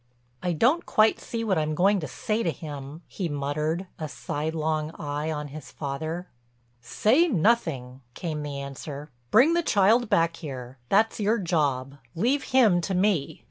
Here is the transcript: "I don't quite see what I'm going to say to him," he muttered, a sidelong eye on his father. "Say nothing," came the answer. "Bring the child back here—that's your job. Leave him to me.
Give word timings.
"I 0.41 0.53
don't 0.53 0.87
quite 0.87 1.19
see 1.19 1.43
what 1.43 1.59
I'm 1.59 1.75
going 1.75 1.99
to 1.99 2.07
say 2.07 2.41
to 2.41 2.49
him," 2.49 3.03
he 3.07 3.29
muttered, 3.29 3.85
a 3.99 4.09
sidelong 4.09 4.89
eye 4.95 5.29
on 5.31 5.49
his 5.49 5.69
father. 5.71 6.27
"Say 6.81 7.27
nothing," 7.27 8.01
came 8.15 8.41
the 8.41 8.59
answer. 8.59 9.11
"Bring 9.29 9.53
the 9.53 9.61
child 9.61 10.09
back 10.09 10.37
here—that's 10.37 11.19
your 11.19 11.37
job. 11.37 11.97
Leave 12.15 12.45
him 12.45 12.81
to 12.81 12.95
me. 12.95 13.39